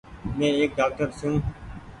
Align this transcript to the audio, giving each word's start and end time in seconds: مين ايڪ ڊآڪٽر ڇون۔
مين 0.37 0.51
ايڪ 0.59 0.69
ڊآڪٽر 0.77 1.07
ڇون۔ 1.17 1.33